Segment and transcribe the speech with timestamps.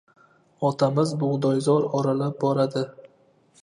[0.69, 2.87] Otamiz bug‘doyzor oralab boradi.